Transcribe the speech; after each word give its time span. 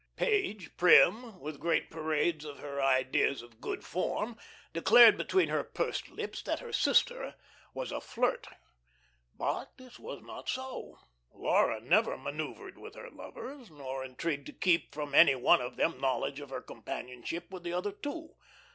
Page, 0.15 0.75
prim, 0.77 1.39
with 1.39 1.59
great 1.59 1.91
parades 1.91 2.43
of 2.43 2.57
her 2.57 2.81
ideas 2.81 3.43
of 3.43 3.61
"good 3.61 3.85
form," 3.85 4.35
declared 4.73 5.15
between 5.15 5.49
her 5.49 5.63
pursed 5.63 6.09
lips 6.09 6.41
that 6.41 6.57
her 6.57 6.73
sister 6.73 7.35
was 7.75 7.91
a 7.91 8.01
flirt. 8.01 8.47
But 9.37 9.77
this 9.77 9.99
was 9.99 10.23
not 10.23 10.49
so. 10.49 10.97
Laura 11.35 11.79
never 11.79 12.17
manoeuvered 12.17 12.79
with 12.79 12.95
her 12.95 13.11
lovers, 13.11 13.69
nor 13.69 14.03
intrigued 14.03 14.47
to 14.47 14.53
keep 14.53 14.91
from 14.91 15.13
any 15.13 15.35
one 15.35 15.61
of 15.61 15.75
them 15.75 16.01
knowledge 16.01 16.39
of 16.39 16.49
her 16.49 16.61
companionship 16.61 17.51
with 17.51 17.61
the 17.61 17.73
other 17.73 17.91
two. 17.91 18.33